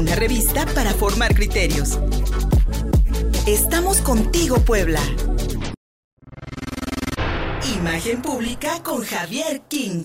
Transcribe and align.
una 0.00 0.14
revista 0.14 0.64
para 0.74 0.94
formar 0.94 1.34
criterios. 1.34 1.98
Estamos 3.46 4.00
contigo, 4.00 4.56
Puebla. 4.60 4.98
Imagen 7.76 8.22
pública 8.22 8.82
con 8.82 9.02
Javier 9.02 9.60
King. 9.68 10.04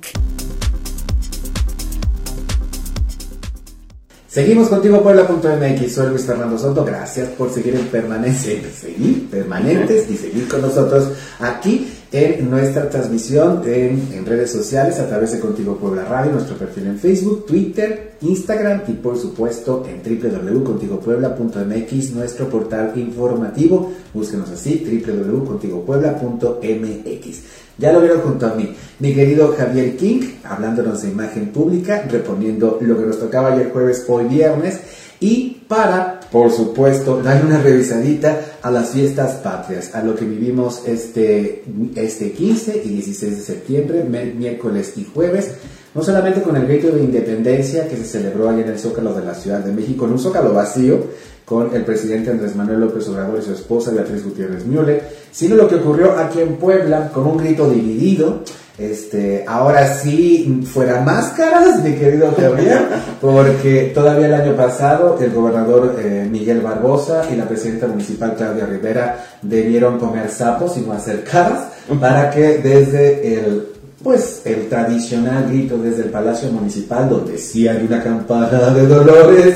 Seguimos 4.27 4.67
contigo 4.67 5.01
Puebla.mx, 5.01 5.93
soy 5.93 6.09
Luis 6.09 6.25
Fernando 6.25 6.59
Soto, 6.59 6.83
gracias 6.83 7.29
por 7.29 7.53
seguir 7.53 7.75
en 7.75 7.87
permanencia, 7.87 8.51
seguir 8.69 9.29
permanentes 9.29 10.11
y 10.11 10.17
seguir 10.17 10.49
con 10.49 10.59
nosotros 10.59 11.13
aquí 11.39 11.89
en 12.11 12.49
nuestra 12.49 12.89
transmisión 12.89 13.61
en, 13.65 14.25
redes 14.25 14.51
sociales 14.51 14.97
a 14.99 15.07
través 15.07 15.33
de 15.33 15.39
Contigo 15.39 15.77
Puebla 15.77 16.05
Radio, 16.05 16.31
nuestro 16.31 16.57
perfil 16.57 16.87
en 16.87 16.97
Facebook, 16.97 17.45
Twitter, 17.45 18.13
Instagram 18.21 18.81
y 18.87 18.93
por 18.93 19.15
supuesto 19.17 19.85
en 19.87 20.01
www.contigopuebla.mx, 20.03 22.11
nuestro 22.11 22.49
portal 22.49 22.93
informativo, 22.95 23.91
búsquenos 24.13 24.49
así, 24.49 25.03
www.contigopuebla.mx. 25.05 27.41
Ya 27.77 27.91
lo 27.91 27.99
vieron 27.99 28.21
junto 28.21 28.47
a 28.47 28.55
mí. 28.55 28.73
Mi 28.99 29.13
querido 29.13 29.53
Javier 29.57 29.97
King, 29.97 30.21
hablándonos 30.45 31.01
de 31.01 31.09
imagen 31.09 31.49
pública, 31.49 32.05
reponiendo 32.09 32.77
lo 32.81 32.97
que 32.97 33.05
nos 33.05 33.19
tocaba 33.19 33.51
ayer 33.53 33.71
jueves, 33.71 34.05
hoy 34.07 34.23
viernes. 34.25 34.79
Y 35.19 35.63
para, 35.67 36.14
por 36.31 36.51
supuesto, 36.51 37.21
dar 37.21 37.45
una 37.45 37.59
revisadita 37.61 38.57
a 38.61 38.71
las 38.71 38.89
fiestas 38.89 39.35
patrias, 39.35 39.93
a 39.95 40.03
lo 40.03 40.15
que 40.15 40.25
vivimos 40.25 40.83
este, 40.85 41.63
este 41.95 42.31
15 42.31 42.81
y 42.83 42.89
16 42.89 43.37
de 43.37 43.43
septiembre, 43.43 44.03
miércoles 44.03 44.93
y 44.97 45.05
jueves. 45.05 45.51
No 45.93 46.03
solamente 46.03 46.41
con 46.41 46.57
el 46.57 46.67
grito 46.67 46.91
de 46.91 47.03
independencia 47.03 47.87
que 47.87 47.95
se 47.95 48.03
celebró 48.03 48.49
ayer 48.49 48.65
en 48.65 48.73
el 48.73 48.79
Zócalo 48.79 49.13
de 49.13 49.23
la 49.23 49.33
Ciudad 49.33 49.59
de 49.59 49.71
México, 49.71 50.05
en 50.05 50.11
un 50.11 50.19
Zócalo 50.19 50.53
vacío, 50.53 51.05
con 51.45 51.73
el 51.75 51.85
presidente 51.85 52.31
Andrés 52.31 52.55
Manuel 52.55 52.81
López 52.81 53.07
Obrador 53.07 53.39
y 53.39 53.45
su 53.45 53.53
esposa 53.53 53.91
Beatriz 53.91 54.23
Gutiérrez 54.23 54.65
Müller, 54.65 55.07
sino 55.31 55.55
lo 55.55 55.67
que 55.67 55.75
ocurrió 55.75 56.17
aquí 56.17 56.41
en 56.41 56.55
Puebla 56.55 57.11
con 57.13 57.27
un 57.27 57.37
grito 57.37 57.69
dividido. 57.69 58.41
Este, 58.77 59.45
ahora 59.47 59.95
sí, 59.95 60.63
fuera 60.71 60.99
máscaras, 60.99 61.81
mi 61.81 61.93
querido 61.93 62.33
Javier, 62.37 62.79
porque 63.21 63.91
todavía 63.95 64.27
el 64.27 64.33
año 64.33 64.55
pasado 64.55 65.17
el 65.21 65.31
gobernador 65.31 65.95
eh, 65.97 66.27
Miguel 66.29 66.59
Barbosa 66.59 67.23
y 67.31 67.37
la 67.37 67.45
presidenta 67.45 67.87
municipal 67.87 68.35
Claudia 68.35 68.65
Rivera 68.65 69.23
debieron 69.41 69.97
comer 69.97 70.29
sapos 70.29 70.77
y 70.77 70.81
no 70.81 70.91
hacer 70.91 71.23
caras 71.23 71.69
para 72.01 72.29
que 72.29 72.57
desde 72.57 73.35
el 73.35 73.75
pues 74.05 74.43
el 74.45 74.69
tradicional 74.69 75.47
grito 75.49 75.79
desde 75.79 76.03
el 76.03 76.09
Palacio 76.11 76.51
Municipal, 76.51 77.09
donde 77.09 77.39
sí 77.39 77.67
hay 77.67 77.87
una 77.87 78.03
campana 78.03 78.69
de 78.69 78.85
dolores, 78.85 79.55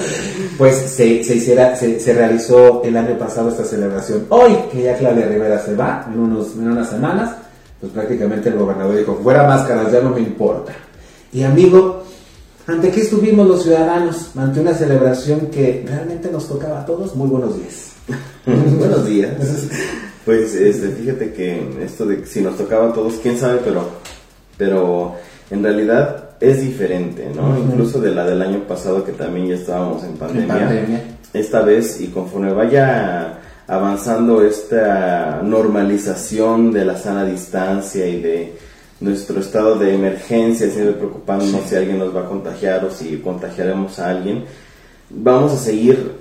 pues 0.58 0.76
se, 0.76 1.24
se 1.24 1.34
hiciera, 1.34 1.74
se, 1.74 2.12
realizó 2.12 2.84
el 2.84 2.96
año 2.96 3.18
pasado 3.18 3.48
esta 3.48 3.64
celebración. 3.64 4.26
Hoy, 4.28 4.52
que 4.70 4.84
ya 4.84 4.96
Claudia 4.96 5.26
Rivera 5.26 5.58
se 5.58 5.74
va, 5.74 6.06
en, 6.06 6.20
unos, 6.20 6.54
en 6.54 6.70
unas 6.70 6.88
semanas, 6.88 7.30
pues 7.80 7.92
prácticamente 7.92 8.50
el 8.50 8.56
gobernador 8.56 8.96
dijo, 8.96 9.18
fuera 9.22 9.46
máscaras, 9.46 9.92
ya 9.92 10.00
no 10.00 10.10
me 10.10 10.20
importa. 10.20 10.72
Y 11.32 11.42
amigo, 11.42 12.02
¿ante 12.66 12.90
qué 12.90 13.00
estuvimos 13.00 13.46
los 13.46 13.62
ciudadanos? 13.62 14.32
Ante 14.36 14.60
una 14.60 14.74
celebración 14.74 15.46
que 15.46 15.84
realmente 15.86 16.30
nos 16.30 16.48
tocaba 16.48 16.80
a 16.80 16.86
todos. 16.86 17.16
Muy 17.16 17.28
buenos 17.28 17.56
días. 17.56 17.92
buenos 18.46 19.06
días. 19.06 19.32
Pues 20.22 20.54
este, 20.54 20.90
fíjate 20.90 21.32
que 21.32 21.82
esto 21.82 22.04
de 22.04 22.26
si 22.26 22.42
nos 22.42 22.56
tocaba 22.58 22.90
a 22.90 22.92
todos, 22.92 23.14
quién 23.22 23.38
sabe, 23.38 23.60
pero, 23.64 23.88
pero 24.58 25.14
en 25.50 25.62
realidad 25.62 26.30
es 26.40 26.60
diferente, 26.60 27.26
¿no? 27.34 27.58
Incluso 27.58 28.00
de 28.00 28.14
la 28.14 28.26
del 28.26 28.42
año 28.42 28.60
pasado 28.68 29.02
que 29.02 29.12
también 29.12 29.48
ya 29.48 29.54
estábamos 29.54 30.04
en 30.04 30.12
pandemia. 30.12 31.16
Esta 31.32 31.62
vez 31.62 32.00
y 32.02 32.08
conforme 32.08 32.52
vaya 32.52 33.39
avanzando 33.70 34.42
esta 34.42 35.42
normalización 35.44 36.72
de 36.72 36.84
la 36.84 36.96
sana 36.96 37.24
distancia 37.24 38.04
y 38.04 38.20
de 38.20 38.52
nuestro 38.98 39.38
estado 39.38 39.78
de 39.78 39.94
emergencia, 39.94 40.68
siempre 40.68 40.94
preocupándonos 40.94 41.68
si 41.68 41.76
alguien 41.76 42.00
nos 42.00 42.14
va 42.14 42.22
a 42.22 42.28
contagiar 42.28 42.84
o 42.84 42.90
si 42.90 43.18
contagiaremos 43.18 44.00
a 44.00 44.10
alguien, 44.10 44.44
vamos 45.08 45.52
a 45.52 45.56
seguir 45.56 46.14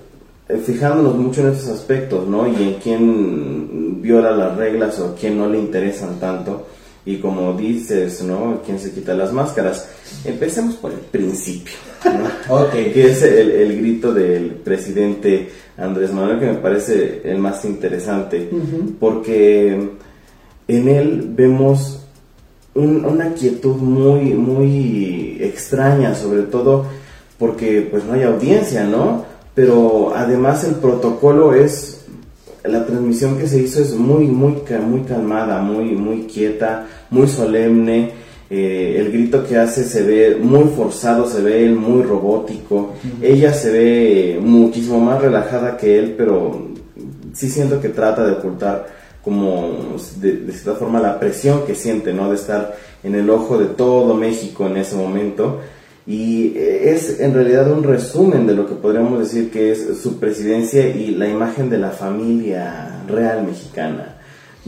eh, 0.47 0.61
fijándonos 0.63 1.15
mucho 1.15 1.41
en 1.41 1.53
esos 1.53 1.69
aspectos, 1.69 2.27
¿no? 2.27 2.47
Y 2.47 2.61
en 2.61 2.73
quién 2.75 3.99
viola 3.99 4.29
las 4.29 4.55
reglas 4.55 4.99
o 4.99 5.15
quién 5.19 5.35
no 5.35 5.49
le 5.49 5.57
interesan 5.57 6.19
tanto. 6.19 6.67
Y 7.09 7.17
como 7.17 7.53
dices, 7.53 8.21
¿no? 8.21 8.61
¿Quién 8.65 8.79
se 8.79 8.91
quita 8.91 9.13
las 9.13 9.33
máscaras? 9.33 9.89
Empecemos 10.25 10.75
por 10.75 10.91
el 10.91 10.99
principio, 10.99 11.73
¿no? 12.05 12.55
ok. 12.61 12.71
Que 12.71 13.11
es 13.11 13.23
el, 13.23 13.77
grito 13.79 14.13
del 14.13 14.51
presidente 14.51 15.49
Andrés 15.77 16.13
Manuel, 16.13 16.39
que 16.39 16.45
me 16.45 16.55
parece 16.55 17.21
el 17.23 17.37
más 17.39 17.65
interesante, 17.65 18.49
porque 18.99 19.89
en 20.67 20.87
él 20.87 21.29
vemos 21.29 22.05
una 22.75 23.33
quietud 23.33 23.75
muy, 23.75 24.33
muy 24.33 25.37
extraña, 25.41 26.13
sobre 26.13 26.43
todo 26.43 26.85
porque 27.37 27.87
pues 27.89 28.03
no 28.03 28.13
hay 28.13 28.23
audiencia, 28.23 28.83
¿no? 28.83 29.25
pero 29.59 30.13
además 30.15 30.63
el 30.63 30.75
protocolo 30.75 31.53
es, 31.53 32.05
la 32.63 32.85
transmisión 32.85 33.37
que 33.37 33.45
se 33.45 33.61
hizo 33.61 33.81
es 33.81 33.93
muy, 33.93 34.25
muy, 34.25 34.61
muy 34.87 35.01
calmada, 35.01 35.61
muy, 35.61 35.95
muy 35.95 36.23
quieta, 36.27 36.87
muy 37.09 37.27
solemne. 37.27 38.11
Eh, 38.49 38.95
el 38.97 39.11
grito 39.11 39.45
que 39.45 39.57
hace 39.57 39.83
se 39.83 40.01
ve 40.03 40.37
muy 40.41 40.69
forzado, 40.75 41.29
se 41.29 41.41
ve 41.41 41.69
muy 41.71 42.03
robótico. 42.03 42.93
Ella 43.21 43.53
se 43.53 43.71
ve 43.71 44.39
muchísimo 44.41 44.99
más 44.99 45.21
relajada 45.21 45.77
que 45.77 45.99
él, 45.99 46.15
pero 46.17 46.67
sí 47.33 47.49
siento 47.49 47.79
que 47.79 47.89
trata 47.89 48.25
de 48.25 48.33
ocultar 48.33 48.87
como 49.23 49.95
de, 50.19 50.37
de, 50.37 50.51
cierta 50.53 50.79
forma 50.79 50.99
la 50.99 51.19
presión 51.19 51.65
que 51.65 51.75
siente, 51.75 52.13
¿no? 52.13 52.29
De 52.29 52.35
estar 52.35 52.75
en 53.03 53.15
el 53.15 53.29
ojo 53.29 53.57
de 53.57 53.65
todo 53.65 54.15
México 54.15 54.65
en 54.65 54.77
ese 54.77 54.95
momento 54.95 55.59
y 56.09 56.57
eh, 56.57 56.91
es 56.91 57.19
en 57.19 57.35
realidad 57.35 57.71
un 57.71 57.83
resumen 57.83 58.47
de 58.47 58.55
lo 58.55 58.67
que 58.67 58.73
podríamos 58.73 59.19
decir 59.19 59.51
que 59.51 59.71
es 59.71 59.99
su 60.01 60.19
presidencia 60.19 60.87
y 60.87 61.11
la 61.11 61.27
imagen 61.27 61.69
de 61.69 61.77
la 61.77 61.91
familia 61.91 63.03
real 63.07 63.45
mexicana, 63.45 64.17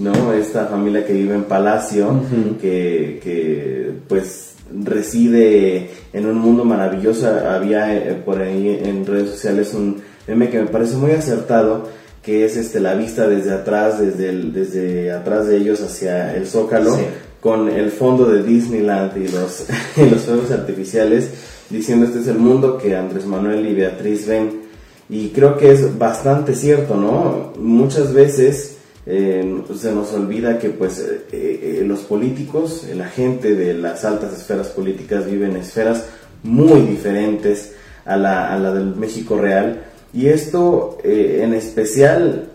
¿no? 0.01 0.33
Esta 0.33 0.65
familia 0.65 1.05
que 1.05 1.13
vive 1.13 1.35
en 1.35 1.43
Palacio, 1.43 2.21
que, 2.59 3.19
que, 3.23 3.91
pues 4.07 4.55
reside 4.83 5.89
en 6.13 6.25
un 6.25 6.37
mundo 6.37 6.65
maravilloso. 6.65 7.27
Había 7.27 7.95
eh, 7.95 8.21
por 8.25 8.41
ahí 8.41 8.79
en 8.83 9.05
redes 9.05 9.29
sociales 9.29 9.73
un 9.73 10.01
meme 10.27 10.49
que 10.49 10.59
me 10.59 10.67
parece 10.67 10.95
muy 10.95 11.11
acertado, 11.11 11.87
que 12.23 12.45
es 12.45 12.57
este 12.57 12.79
la 12.79 12.95
vista 12.95 13.27
desde 13.27 13.53
atrás, 13.53 13.99
desde, 13.99 14.29
el, 14.29 14.53
desde 14.53 15.11
atrás 15.11 15.47
de 15.47 15.57
ellos 15.57 15.81
hacia 15.81 16.35
el 16.35 16.47
zócalo 16.47 16.97
con 17.39 17.69
el 17.69 17.91
fondo 17.91 18.25
de 18.25 18.43
Disneyland 18.43 19.17
y 19.17 19.27
los, 19.27 19.65
los 20.11 20.21
fuegos 20.21 20.51
artificiales, 20.51 21.29
diciendo 21.69 22.05
este 22.05 22.19
es 22.19 22.27
el 22.27 22.37
mundo 22.37 22.77
que 22.77 22.95
Andrés 22.95 23.25
Manuel 23.25 23.65
y 23.67 23.73
Beatriz 23.73 24.27
ven. 24.27 24.61
Y 25.09 25.29
creo 25.29 25.57
que 25.57 25.71
es 25.71 25.97
bastante 25.97 26.55
cierto, 26.55 26.95
¿no? 26.95 27.51
Muchas 27.59 28.13
veces 28.13 28.77
eh, 29.13 29.63
se 29.75 29.91
nos 29.91 30.13
olvida 30.13 30.57
que 30.57 30.69
pues 30.69 30.99
eh, 30.99 31.25
eh, 31.33 31.83
los 31.85 31.99
políticos, 31.99 32.87
la 32.95 33.09
gente 33.09 33.55
de 33.55 33.73
las 33.73 34.05
altas 34.05 34.31
esferas 34.31 34.69
políticas 34.69 35.25
viven 35.25 35.57
esferas 35.57 36.05
muy 36.43 36.79
diferentes 36.83 37.73
a 38.05 38.15
la, 38.15 38.53
a 38.53 38.57
la 38.57 38.73
del 38.73 38.95
México 38.95 39.37
real. 39.37 39.83
Y 40.13 40.27
esto 40.27 40.97
en 41.03 41.53
especial 41.53 42.47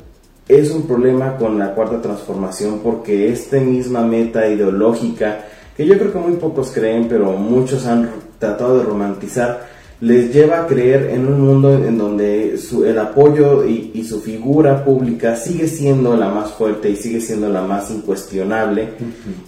es 0.48 0.70
un 0.70 0.86
problema 0.86 1.36
con 1.36 1.58
la 1.58 1.74
cuarta 1.74 2.00
transformación 2.00 2.80
porque 2.82 3.30
esta 3.30 3.58
misma 3.58 4.00
meta 4.06 4.48
ideológica, 4.48 5.44
que 5.76 5.84
yo 5.84 5.98
creo 5.98 6.10
que 6.10 6.18
muy 6.18 6.36
pocos 6.38 6.70
creen, 6.70 7.06
pero 7.06 7.32
muchos 7.32 7.84
han 7.84 8.08
tratado 8.38 8.78
de 8.78 8.84
romantizar, 8.84 9.68
les 10.00 10.32
lleva 10.32 10.62
a 10.62 10.66
creer 10.66 11.10
en 11.10 11.26
un 11.26 11.40
mundo 11.40 11.72
en 11.72 11.96
donde 11.96 12.58
su, 12.58 12.84
el 12.84 12.98
apoyo 12.98 13.64
y, 13.66 14.04
su 14.04 14.20
figura 14.20 14.84
pública 14.84 15.34
sigue 15.34 15.66
siendo 15.66 16.16
la 16.16 16.28
más 16.28 16.52
fuerte 16.52 16.88
y 16.90 16.96
sigue 16.96 17.20
siendo 17.20 17.48
la 17.48 17.62
más 17.62 17.90
incuestionable, 17.90 18.90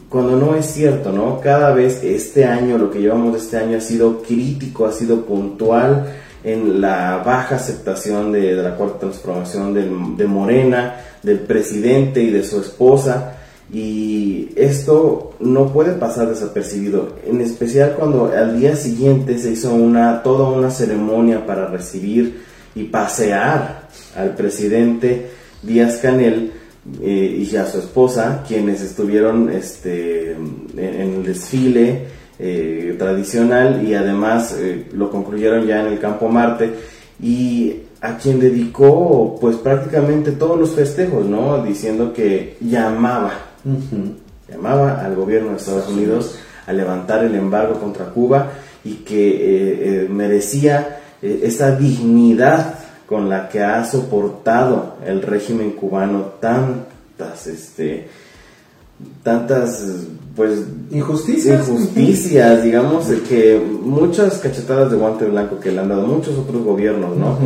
cuando 0.08 0.37
no 0.37 0.56
es 0.56 0.67
cierto, 0.67 1.12
¿no? 1.12 1.40
Cada 1.40 1.73
vez 1.73 2.02
este 2.02 2.44
año, 2.44 2.76
lo 2.76 2.90
que 2.90 3.00
llevamos 3.00 3.34
de 3.34 3.38
este 3.38 3.56
año 3.58 3.78
ha 3.78 3.81
sido 3.81 4.23
crítico, 4.23 4.87
ha 4.87 4.93
sido 4.93 5.25
puntual, 5.25 6.06
en 6.43 6.81
la 6.81 7.23
baja 7.25 7.56
aceptación 7.56 8.32
de, 8.32 8.55
la 8.55 8.75
cuarta 8.75 9.00
transformación 9.00 9.75
de 10.17 10.26
Morena, 10.26 10.96
del 11.23 11.40
presidente 11.40 12.23
y 12.23 12.31
de 12.31 12.43
su 12.43 12.61
esposa. 12.61 13.38
Y 13.73 14.49
esto 14.56 15.35
no 15.41 15.73
puede 15.73 15.93
pasar 15.93 16.29
desapercibido, 16.29 17.17
en 17.26 17.43
especial 17.43 17.97
cuando 17.99 18.32
al 18.35 18.59
día 18.59 18.75
siguiente 18.76 19.38
se 19.38 19.53
hizo 19.53 19.75
una, 19.75 20.23
toda 20.23 20.49
una 20.49 20.70
ceremonia 20.70 21.44
para 21.47 21.67
recibir 21.67 22.43
y 22.75 22.85
pasear 22.85 23.88
al 24.17 24.35
presidente 24.35 25.31
Díaz 25.62 25.99
Canel 25.99 26.53
eh, 27.03 27.47
y 27.50 27.56
a 27.56 27.67
su 27.67 27.79
esposa, 27.79 28.43
quienes 28.47 28.81
estuvieron 28.81 29.50
este, 29.50 30.32
en 30.32 31.14
el 31.17 31.25
desfile 31.25 32.06
eh, 32.38 32.94
tradicional 32.99 33.87
y 33.87 33.94
además 33.94 34.56
eh, 34.59 34.87
lo 34.93 35.11
concluyeron 35.11 35.67
ya 35.67 35.81
en 35.81 35.88
el 35.88 35.99
campo 35.99 36.29
Marte 36.29 36.73
y 37.21 37.82
a 38.00 38.17
quien 38.17 38.38
dedicó 38.38 39.37
pues 39.41 39.56
prácticamente 39.56 40.32
todos 40.32 40.59
los 40.59 40.71
festejos, 40.71 41.26
¿no? 41.26 41.62
Diciendo 41.64 42.12
que 42.12 42.56
llamaba, 42.61 43.48
llamaba 44.49 45.05
al 45.05 45.15
gobierno 45.15 45.50
de 45.50 45.56
Estados 45.56 45.88
Unidos 45.88 46.38
a 46.67 46.73
levantar 46.73 47.25
el 47.25 47.35
embargo 47.35 47.81
contra 47.81 48.06
Cuba 48.06 48.50
y 48.85 48.97
que 48.97 50.05
eh, 50.05 50.09
merecía 50.09 51.00
esa 51.20 51.76
dignidad 51.76 52.79
con 53.09 53.29
la 53.29 53.49
que 53.49 53.62
ha 53.62 53.85
soportado 53.85 54.97
el 55.05 55.23
régimen 55.23 55.73
cubano 55.73 56.32
tantas 56.41 57.47
este 57.47 58.09
tantas 59.23 59.85
pues 60.37 60.62
injusticias. 60.91 61.69
injusticias 61.69 62.62
digamos 62.64 63.06
que 63.29 63.59
muchas 63.59 64.38
cachetadas 64.38 64.91
de 64.91 64.97
guante 64.97 65.25
blanco 65.25 65.59
que 65.59 65.73
le 65.73 65.81
han 65.81 65.88
dado 65.88 66.06
muchos 66.06 66.37
otros 66.37 66.62
gobiernos 66.62 67.17
no 67.17 67.38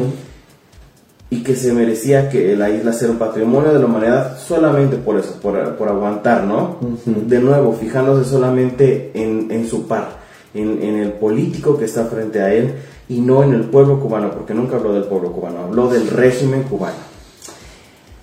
y 1.32 1.42
que 1.42 1.56
se 1.56 1.72
merecía 1.72 2.28
que 2.28 2.54
la 2.56 2.68
isla 2.68 2.92
sea 2.92 3.10
un 3.10 3.16
patrimonio 3.16 3.72
de 3.72 3.78
la 3.78 3.86
humanidad 3.86 4.38
solamente 4.38 4.96
por 4.98 5.18
eso 5.18 5.38
por, 5.40 5.56
aguantar 5.88 6.44
no 6.44 6.76
de 7.06 7.40
nuevo 7.40 7.72
fijándose 7.72 8.28
solamente 8.28 9.12
en, 9.14 9.50
en 9.50 9.66
su 9.66 9.88
par 9.88 10.18
en, 10.52 10.82
en, 10.82 10.96
el 10.96 11.12
político 11.12 11.78
que 11.78 11.86
está 11.86 12.04
frente 12.04 12.42
a 12.42 12.52
él 12.52 12.74
y 13.08 13.22
no 13.22 13.42
en 13.44 13.54
el 13.54 13.62
pueblo 13.62 13.98
cubano 13.98 14.30
porque 14.30 14.52
nunca 14.52 14.76
habló 14.76 14.92
del 14.92 15.04
pueblo 15.04 15.32
cubano 15.32 15.60
habló 15.60 15.88
del 15.88 16.08
régimen 16.08 16.64
cubano. 16.64 16.96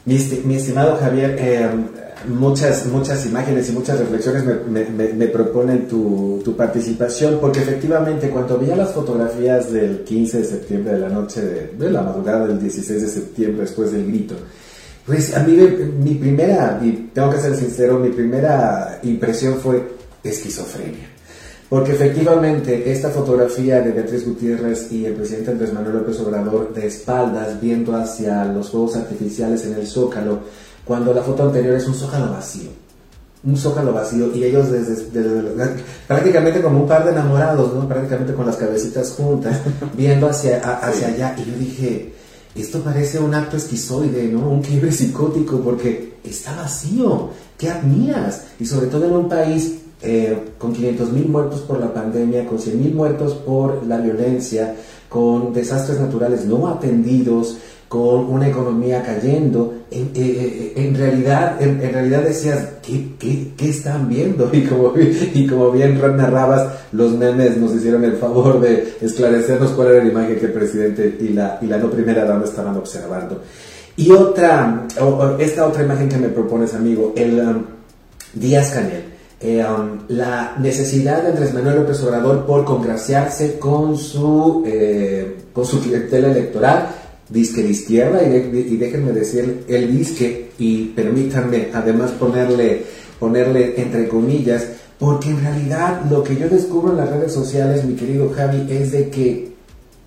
Mi, 0.06 0.20
mi 0.46 0.56
estimado 0.58 0.98
Javier 0.98 1.36
eh, 1.40 1.68
muchas, 2.28 2.86
muchas 2.88 3.26
imágenes 3.26 3.70
y 3.70 3.72
muchas 3.72 4.00
reflexiones 4.00 4.44
me, 4.46 4.86
me, 4.86 5.28
proponen 5.28 5.88
tu, 5.88 6.42
tu, 6.44 6.56
participación, 6.56 7.40
porque 7.40 7.60
efectivamente 7.60 8.30
cuando 8.30 8.58
veía 8.58 8.76
las 8.76 8.92
fotografías 8.92 9.72
del 9.72 10.04
15 10.04 10.40
de 10.40 10.46
septiembre, 10.46 10.94
de 10.94 11.00
la 11.00 11.10
noche 11.10 11.42
de, 11.42 11.92
la 11.92 12.02
madrugada 12.02 12.48
del 12.48 12.60
16 12.60 13.02
de 13.02 13.08
septiembre, 13.08 13.62
después 13.62 13.92
del 13.92 14.08
grito, 14.08 14.36
pues 15.06 15.36
a 15.36 15.44
mí 15.44 15.58
mi 16.04 16.16
primera, 16.16 16.80
y 16.84 16.92
tengo 17.14 17.32
que 17.32 17.40
ser 17.40 17.56
sincero, 17.56 17.98
mi 18.00 18.10
primera 18.10 19.00
impresión 19.04 19.56
fue 19.56 19.84
esquizofrenia. 20.24 21.08
Porque 21.70 21.92
efectivamente 21.92 22.92
esta 22.92 23.10
fotografía 23.10 23.80
de 23.82 23.92
Beatriz 23.92 24.26
Gutiérrez 24.26 24.92
y 24.92 25.06
el 25.06 25.14
presidente 25.14 25.52
Andrés 25.52 25.72
Manuel 25.72 25.98
López 25.98 26.20
Obrador 26.20 26.74
de 26.74 26.88
espaldas 26.88 27.62
viendo 27.62 27.96
hacia 27.96 28.44
los 28.46 28.70
juegos 28.70 28.96
artificiales 28.96 29.66
en 29.68 29.76
el 29.76 29.86
Zócalo, 29.86 30.40
cuando 30.90 31.14
la 31.14 31.22
foto 31.22 31.44
anterior 31.44 31.76
es 31.76 31.88
un 31.88 31.94
zócalo 31.94 32.32
vacío. 32.32 32.72
Un 33.44 33.56
zócalo 33.56 33.94
vacío 33.94 34.36
y 34.36 34.44
ellos 34.44 34.72
desde, 34.72 35.06
prácticamente 36.08 36.64
como 36.64 36.82
un 36.82 36.88
par 36.88 37.06
de 37.06 37.12
enamorados, 37.12 37.76
¿no? 37.76 37.88
prácticamente 37.88 38.34
con 38.34 38.48
las 38.48 38.56
cabecitas 38.56 39.12
juntas, 39.12 39.62
viendo 39.96 40.28
hacia, 40.28 40.58
hacia 40.58 41.10
allá. 41.10 41.36
Y 41.38 41.46
yo 41.46 41.58
dije, 41.60 42.14
esto 42.56 42.80
parece 42.80 43.20
un 43.20 43.36
acto 43.36 43.56
esquizoide, 43.56 44.30
¿no? 44.30 44.50
un 44.50 44.64
quiebre 44.64 44.92
psicótico, 44.92 45.60
porque 45.60 46.16
está 46.24 46.56
vacío. 46.56 47.30
¿Qué 47.56 47.70
admiras? 47.70 48.46
Y 48.60 48.66
sobre 48.66 48.88
todo 48.88 49.06
en 49.06 49.16
un 49.16 49.30
país 49.30 49.82
eh, 50.02 50.54
con 50.58 50.74
500 50.74 51.12
mil 51.12 51.30
muertos 51.30 51.60
por 51.60 51.80
la 51.80 51.94
pandemia, 51.94 52.48
con 52.48 52.58
100 52.58 52.80
mil 52.82 52.96
muertos 52.96 53.36
por 53.36 53.86
la 53.86 53.98
violencia, 53.98 54.74
con 55.08 55.54
desastres 55.54 56.00
naturales 56.00 56.46
no 56.46 56.68
atendidos, 56.68 57.58
con 57.90 58.32
una 58.32 58.48
economía 58.48 59.02
cayendo, 59.02 59.74
en, 59.90 60.12
eh, 60.14 60.74
eh, 60.76 60.94
realidad, 60.96 61.60
en, 61.60 61.82
realidad 61.82 62.22
decías, 62.22 62.68
¿qué, 62.86 63.16
qué, 63.18 63.52
qué 63.58 63.70
están 63.70 64.08
viendo? 64.08 64.48
Y 64.54 64.62
como, 64.66 64.94
y 64.96 65.48
como 65.48 65.72
bien 65.72 66.00
narrabas, 66.16 66.68
los 66.92 67.14
memes 67.14 67.58
nos 67.58 67.74
hicieron 67.74 68.06
el 68.06 68.14
favor 68.18 68.62
de 68.62 68.94
esclarecernos 69.02 69.72
cuál 69.72 69.88
era 69.90 70.04
la 70.04 70.12
imagen 70.12 70.38
que 70.38 70.46
el 70.46 70.52
presidente 70.52 71.18
y 71.20 71.30
la, 71.30 71.58
y 71.62 71.66
la 71.66 71.80
no 71.80 71.90
primera 71.90 72.26
dama 72.26 72.46
estaban 72.46 72.78
observando. 72.78 73.42
Y 73.98 74.12
otra, 74.12 74.86
esta 75.40 75.66
otra 75.66 75.84
imagen 75.84 76.10
que 76.10 76.18
me 76.18 76.30
propones, 76.30 76.76
amigo, 76.76 77.14
el 77.18 77.40
um, 77.40 77.64
Díaz 78.36 78.70
Canel. 78.70 79.10
Eh, 79.42 79.66
um, 79.66 80.02
la 80.10 80.56
necesidad 80.60 81.24
de 81.24 81.30
Andrés 81.30 81.54
Manuel 81.54 81.78
López 81.78 82.04
Obrador 82.04 82.46
por 82.46 82.66
congraciarse 82.66 83.58
con 83.58 83.98
su, 83.98 84.64
con 85.54 85.66
su 85.66 85.82
clientela 85.82 86.30
electoral 86.30 86.99
disque 87.30 87.64
de 87.64 87.70
izquierda 87.70 88.24
y, 88.24 88.78
déjenme 88.78 89.12
decir 89.12 89.66
el 89.68 89.96
disque 89.96 90.52
y 90.58 90.86
permítanme 90.88 91.70
además 91.74 92.12
ponerle, 92.12 92.84
ponerle 93.20 93.80
entre 93.80 94.08
comillas, 94.08 94.66
porque 94.98 95.30
en 95.30 95.42
realidad 95.42 96.02
lo 96.10 96.24
que 96.24 96.36
yo 96.36 96.50
descubro 96.50 96.92
en 96.92 96.98
las 96.98 97.10
redes 97.10 97.34
sociales, 97.34 97.86
mi 97.86 97.96
querido 97.96 98.32
Javi, 98.36 98.68
es 98.70 98.92
de 98.92 99.10
que 99.10 99.54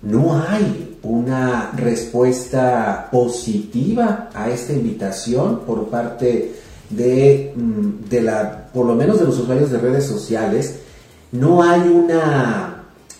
no 0.01 0.41
hay 0.41 0.97
una 1.03 1.71
respuesta 1.75 3.09
positiva 3.11 4.29
a 4.33 4.49
esta 4.49 4.73
invitación 4.73 5.61
por 5.65 5.87
parte 5.87 6.51
de, 6.89 7.53
mm, 7.55 8.09
de 8.09 8.21
la, 8.21 8.69
por 8.73 8.85
lo 8.85 8.95
menos 8.95 9.19
de 9.19 9.25
los 9.25 9.39
usuarios 9.39 9.71
de 9.71 9.79
redes 9.79 10.05
sociales, 10.05 10.75
no 11.31 11.63
hay 11.63 11.81
una 11.81 12.72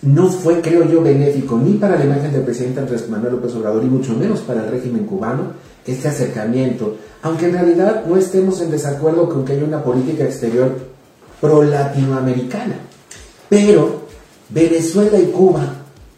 no 0.04 0.28
fue, 0.28 0.60
creo 0.60 0.84
yo, 0.88 1.02
benéfico 1.02 1.56
ni 1.56 1.74
para 1.74 1.96
la 1.98 2.04
imagen 2.04 2.32
del 2.32 2.42
presidente 2.42 2.80
Andrés 2.80 3.08
Manuel 3.08 3.34
López 3.34 3.54
Obrador 3.54 3.82
y 3.82 3.88
mucho 3.88 4.14
menos 4.14 4.40
para 4.40 4.64
el 4.64 4.70
régimen 4.70 5.06
cubano 5.06 5.64
este 5.86 6.08
acercamiento, 6.08 6.96
aunque 7.22 7.46
en 7.46 7.52
realidad 7.52 8.04
no 8.06 8.16
estemos 8.16 8.60
en 8.60 8.70
desacuerdo 8.70 9.28
con 9.28 9.44
que 9.44 9.52
haya 9.52 9.64
una 9.64 9.82
política 9.82 10.24
exterior 10.24 10.74
pro-latinoamericana. 11.40 12.76
Pero 13.48 14.04
Venezuela 14.48 15.18
y 15.18 15.26
Cuba 15.26 15.74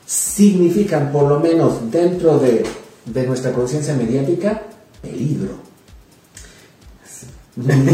significan, 0.06 1.10
por 1.10 1.28
lo 1.28 1.40
menos 1.40 1.90
dentro 1.90 2.38
de, 2.38 2.64
nuestra 3.26 3.52
conciencia 3.52 3.94
mediática, 3.94 4.62
peligro. 5.02 5.66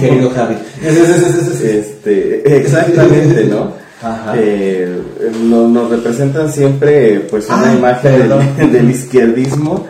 Querido 0.00 0.31
Javi. 0.31 0.56
Este, 1.62 2.56
exactamente, 2.59 3.44
¿no? 3.44 3.73
Eh, 4.37 5.02
nos, 5.44 5.90
representan 5.90 6.50
siempre 6.50 7.20
pues 7.31 7.46
una 7.49 7.70
ah, 7.70 7.75
imagen 7.75 8.72
del, 8.72 8.90
izquierdismo 8.90 9.87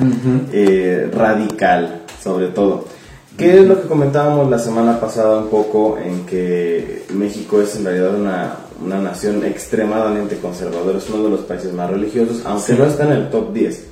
eh, 0.53 1.11
radical, 1.15 2.03
sobre 2.23 2.49
todo. 2.49 2.87
¿Qué 3.37 3.61
es 3.61 3.67
lo 3.67 3.81
que 3.81 3.89
comentábamos 3.89 4.51
la 4.51 4.59
semana 4.59 5.01
pasada 5.01 5.39
un 5.39 5.49
poco 5.49 5.99
en 5.99 6.27
que 6.27 7.05
México 7.15 7.63
es 7.63 7.75
en 7.77 7.85
realidad 7.87 8.15
una, 8.15 8.57
una 8.85 8.99
nación 9.01 9.45
extremadamente 9.45 10.37
conservadora, 10.37 10.99
es 10.99 11.09
uno 11.09 11.25
de 11.25 11.31
los 11.31 11.41
países 11.41 11.73
más 11.73 11.91
religiosos, 11.91 12.43
aunque 12.45 12.75
no 12.75 12.85
está 12.85 13.05
en 13.05 13.13
el 13.13 13.31
top 13.31 13.53
10. 13.53 13.87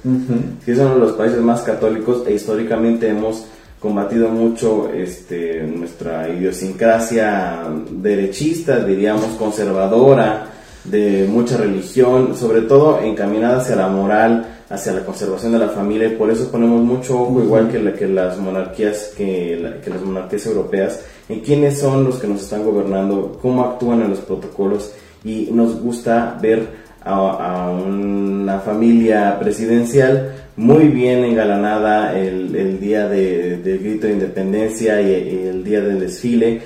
es 0.67 0.79
uno 0.79 0.95
de 0.95 1.01
los 1.01 1.13
países 1.13 1.41
más 1.41 1.63
católicos 1.63 2.25
e 2.27 2.35
históricamente 2.35 3.09
hemos 3.09 3.47
combatido 3.81 4.29
mucho 4.29 4.91
este, 4.93 5.63
nuestra 5.63 6.29
idiosincrasia 6.29 7.65
derechista, 7.91 8.85
diríamos 8.85 9.31
conservadora, 9.39 10.47
de 10.85 11.27
mucha 11.29 11.57
religión, 11.57 12.37
sobre 12.37 12.63
todo 12.63 13.01
encaminada 13.01 13.59
hacia 13.59 13.77
la 13.77 13.89
moral, 13.89 14.47
hacia 14.71 14.93
la 14.93 15.05
conservación 15.05 15.53
de 15.53 15.59
la 15.59 15.69
familia, 15.69 16.09
y 16.09 16.17
por 16.17 16.31
eso 16.31 16.51
ponemos 16.51 16.83
mucho 16.83 17.21
ojo, 17.21 17.43
igual 17.43 17.69
que, 17.69 17.79
la, 17.79 17.93
que 17.93 18.07
las 18.07 18.39
monarquías, 18.39 19.13
que, 19.17 19.81
que 19.83 19.91
las 19.91 20.01
monarquías 20.03 20.47
europeas, 20.47 21.05
en 21.29 21.41
quiénes 21.41 21.81
son 21.81 22.05
los 22.05 22.19
que 22.19 22.29
nos 22.29 22.43
están 22.43 22.65
gobernando, 22.65 23.39
cómo 23.43 23.65
actúan 23.65 24.03
en 24.03 24.11
los 24.11 24.21
protocolos, 24.21 24.93
y 25.25 25.49
nos 25.53 25.81
gusta 25.81 26.39
ver 26.41 26.67
a, 27.03 27.71
una 27.71 28.61
familia 28.61 29.39
presidencial 29.39 30.50
muy 30.57 30.89
bien 30.89 31.25
engalanada 31.25 32.19
el, 32.19 32.81
día 32.81 33.09
del 33.09 33.79
grito 33.79 34.07
de 34.07 34.15
independencia 34.15 35.01
y, 35.01 35.49
el 35.49 35.65
día 35.65 35.81
del 35.81 36.01
desfile. 36.01 36.63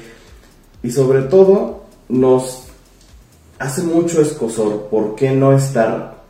Y 0.83 0.91
sobre 0.91 1.23
todo 1.23 1.85
nos 2.09 2.67
hace 3.59 3.83
mucho 3.83 4.21
escosor, 4.21 4.89
¿por 4.91 5.15
qué 5.15 5.31
no 5.31 5.53
estar, 5.57 6.25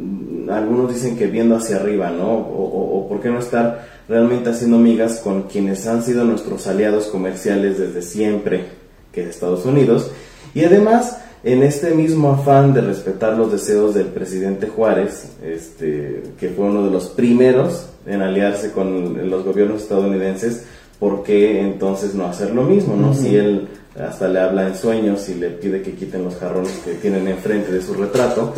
algunos 0.50 0.94
dicen 0.94 1.16
que 1.16 1.26
viendo 1.26 1.56
hacia 1.56 1.76
arriba, 1.76 2.11
¿no? 2.11 2.32
O, 2.32 2.99
o 2.99 3.08
por 3.08 3.20
qué 3.20 3.30
no 3.30 3.38
estar 3.38 3.88
realmente 4.08 4.50
haciendo 4.50 4.78
migas 4.78 5.20
con 5.20 5.44
quienes 5.44 5.87
han 5.87 6.02
sido 6.02 6.25
nuestros 6.25 6.66
aliados 6.66 7.06
comerciales 7.06 7.78
desde 7.78 8.02
siempre, 8.02 8.66
que 9.12 9.23
es 9.23 9.28
Estados 9.30 9.64
Unidos. 9.64 10.11
Y 10.54 10.64
además 10.64 11.18
en 11.44 11.62
este 11.62 11.94
mismo 11.94 12.32
afán 12.32 12.72
de 12.72 12.80
respetar 12.80 13.36
los 13.36 13.52
deseos 13.52 13.94
del 13.94 14.06
presidente 14.06 14.66
Juárez, 14.68 15.28
este, 15.44 16.22
que 16.38 16.48
fue 16.48 16.66
uno 16.66 16.84
de 16.84 16.90
los 16.90 17.08
primeros 17.08 17.86
en 18.06 18.22
aliarse 18.22 18.72
con 18.72 19.28
los 19.28 19.44
gobiernos 19.44 19.82
estadounidenses, 19.82 20.64
¿por 20.98 21.22
qué 21.22 21.60
entonces 21.60 22.14
no 22.14 22.26
hacer 22.26 22.54
lo 22.54 22.62
mismo? 22.62 22.96
¿no? 22.96 23.12
Si 23.12 23.36
él 23.36 23.68
hasta 24.00 24.26
le 24.26 24.40
habla 24.40 24.68
en 24.68 24.74
sueños 24.74 25.28
y 25.28 25.34
le 25.34 25.50
pide 25.50 25.82
que 25.82 25.92
quiten 25.92 26.24
los 26.24 26.36
jarrones 26.36 26.80
que 26.84 26.94
tienen 26.94 27.28
enfrente 27.28 27.70
de 27.70 27.82
su 27.82 27.94
retrato, 27.94 28.54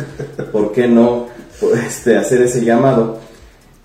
¿por 0.51 0.71
qué 0.71 0.87
no 0.87 1.27
este, 1.85 2.17
hacer 2.17 2.41
ese 2.41 2.63
llamado? 2.63 3.19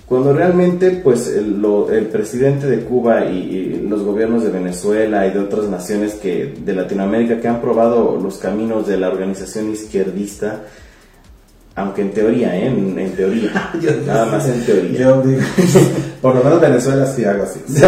Cuando 0.06 0.32
realmente 0.32 0.90
pues 0.90 1.28
el, 1.28 1.64
el 1.92 2.06
presidente 2.06 2.66
de 2.66 2.80
Cuba 2.80 3.24
y, 3.26 3.86
los 3.88 4.02
gobiernos 4.02 4.42
de 4.42 4.50
Venezuela 4.50 5.26
y 5.26 5.32
de 5.32 5.40
otras 5.40 5.66
naciones 5.66 6.14
que 6.14 6.54
de 6.64 6.74
Latinoamérica 6.74 7.40
que 7.40 7.48
han 7.48 7.60
probado 7.60 8.18
los 8.22 8.38
caminos 8.38 8.86
de 8.86 8.96
la 8.96 9.08
organización 9.08 9.70
izquierdista 9.70 10.62
aunque 11.74 12.02
en 12.02 12.10
teoría, 12.12 12.54
¿eh? 12.54 12.66
en, 12.66 13.12
teoría, 13.12 13.50
nada 14.06 14.26
más 14.26 14.46
en 14.46 14.64
teoría. 14.64 14.98
Yo 14.98 15.22
digo, 15.22 15.40
por 16.20 16.34
lo 16.34 16.44
menos 16.44 16.60
Venezuela 16.60 17.06
sí 17.06 17.24
hago 17.24 17.44
así. 17.44 17.60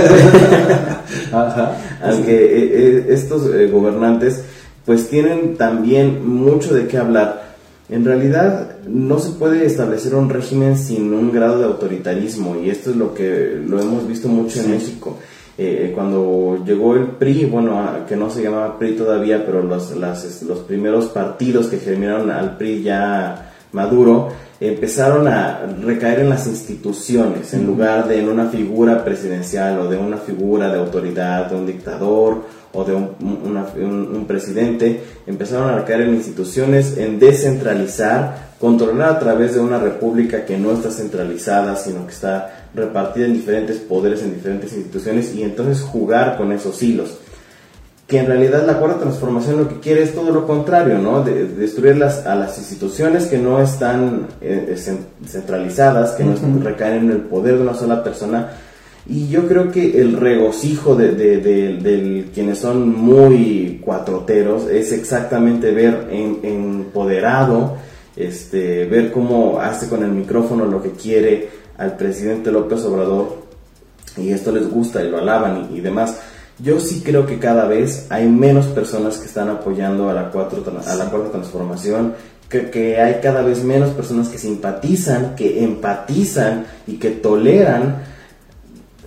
Aunque 2.03 2.33
eh, 2.33 2.71
eh, 2.73 3.07
estos 3.11 3.43
gobernantes 3.71 4.43
pues 4.85 5.09
tienen 5.09 5.57
también 5.57 6.27
mucho 6.27 6.75
de 6.75 6.87
qué 6.87 6.99
hablar 6.99 7.54
en 7.89 8.05
realidad 8.05 8.79
no 8.89 9.19
se 9.19 9.33
puede 9.33 9.67
establecer 9.67 10.15
un 10.15 10.31
régimen 10.31 10.79
sin 10.79 11.13
un 11.13 11.33
grado 11.33 11.59
de 11.59 11.67
autoritarismo 11.67 12.57
y 12.57 12.71
esto 12.71 12.91
es 12.91 12.97
lo 12.97 13.15
que 13.15 13.61
lo 13.67 13.81
hemos 13.81 14.07
visto 14.09 14.29
mucho 14.29 14.61
en 14.61 14.71
México. 14.71 15.19
Eh, 15.57 15.93
cuando 15.95 16.65
llegó 16.67 16.97
el 16.97 17.09
PRI, 17.13 17.45
bueno, 17.45 17.81
que 18.09 18.17
no 18.17 18.29
se 18.29 18.43
llamaba 18.43 18.79
PRI 18.79 18.97
todavía, 18.97 19.47
pero 19.47 19.63
los, 19.63 19.95
los 19.95 20.59
primeros 20.61 21.07
partidos 21.07 21.67
que 21.69 21.79
germinaron 21.79 22.31
al 22.31 22.57
PRI 22.57 22.83
ya 22.83 23.54
maduro, 23.75 24.31
empezaron 24.61 25.29
a 25.29 25.67
recaer 25.83 26.21
en 26.21 26.31
las 26.31 26.47
instituciones 26.47 27.53
en 27.53 27.67
lugar 27.67 28.09
de 28.09 28.21
en 28.21 28.29
una 28.29 28.47
figura 28.49 29.05
presidencial 29.05 29.79
o 29.81 29.89
de 29.89 29.97
una 29.99 30.17
figura 30.17 30.73
de 30.73 30.79
autoridad, 30.79 31.51
de 31.51 31.57
un 31.57 31.67
dictador 31.67 32.43
o 32.73 32.85
de 32.85 32.95
un, 32.95 34.25
presidente, 34.27 35.01
empezaron 35.27 35.71
a 35.71 35.79
recaer 35.79 36.03
en 36.03 36.15
instituciones, 36.15 36.97
en 36.97 37.19
descentralizar, 37.19 38.55
controlar 38.59 39.11
a 39.11 39.19
través 39.19 39.55
de 39.55 39.61
una 39.61 39.79
república 39.79 40.45
que 40.45 40.57
no 40.57 40.73
está 40.73 40.91
centralizada, 40.91 41.77
sino 41.77 42.07
que 42.07 42.13
está 42.13 42.69
repartida 42.75 43.27
en 43.27 43.35
diferentes 43.35 43.77
poderes, 43.77 44.23
en 44.23 44.35
diferentes 44.35 44.73
instituciones, 44.73 45.35
y 45.35 45.45
entonces 45.45 45.83
jugar 45.83 46.37
con 46.37 46.51
esos 46.51 46.83
hilos. 46.83 47.19
Que 48.07 48.19
en 48.19 48.27
realidad 48.27 48.67
la 48.67 48.79
cuarta 48.79 49.01
transformación 49.01 49.59
lo 49.59 49.69
que 49.69 49.81
quiere 49.81 50.03
es 50.03 50.15
todo 50.15 50.31
lo 50.31 50.47
contrario, 50.47 50.99
¿no? 50.99 51.23
De, 51.23 51.47
destruir 51.47 51.97
las, 51.97 52.27
a 52.27 52.35
las 52.35 52.59
instituciones 52.59 53.27
que 53.27 53.39
no 53.39 53.63
están 53.63 54.29
eh, 54.43 54.77
centralizadas, 55.27 56.13
que 56.13 56.25
no 56.25 56.35
recaen 56.63 57.05
en 57.05 57.11
el 57.11 57.21
poder 57.23 57.57
de 57.57 57.63
una 57.63 57.75
sola 57.75 58.05
persona, 58.05 58.51
y 59.07 59.29
yo 59.29 59.47
creo 59.47 59.71
que 59.71 60.01
el 60.01 60.17
regocijo 60.17 60.97
de, 60.97 61.13
de, 61.13 62.31
quienes 62.33 62.59
son 62.59 62.89
muy 62.89 63.81
cuatroteros 63.85 64.67
es 64.71 64.93
exactamente 64.93 65.73
ver 65.73 66.09
en, 66.11 66.39
empoderado, 66.43 67.77
este, 68.17 68.87
ver 68.87 69.13
cómo 69.13 69.61
hace 69.61 69.89
con 69.89 70.03
el 70.03 70.11
micrófono 70.11 70.65
lo 70.65 70.83
que 70.83 70.93
quiere 70.93 71.49
al 71.77 71.97
presidente 71.97 72.51
López 72.51 72.83
Obrador 72.85 73.45
y 74.17 74.31
esto 74.31 74.53
les 74.53 74.71
gusta 74.71 75.03
y 75.03 75.11
lo 75.11 75.19
alaban 75.19 75.69
y, 75.75 75.81
demás. 75.81 76.21
Yo 76.59 76.79
sí 76.81 77.03
creo 77.05 77.27
que 77.27 77.39
cada 77.39 77.67
vez 77.67 78.07
hay 78.11 78.29
menos 78.29 78.67
personas 78.67 79.19
que 79.19 79.27
están 79.27 79.49
apoyando 79.49 80.09
a 80.09 80.13
la, 80.13 80.31
cuatro, 80.31 80.63
a 80.87 80.95
la 80.95 81.05
cuarta 81.07 81.33
transformación, 81.33 82.15
que, 82.49 82.71
que 82.71 83.01
hay 83.01 83.21
cada 83.21 83.43
vez 83.43 83.65
menos 83.65 83.91
personas 83.91 84.29
que 84.29 84.39
simpatizan, 84.39 85.35
que 85.35 85.65
empatizan 85.65 86.67
y 86.87 86.97
que 86.99 87.11
toleran 87.11 88.15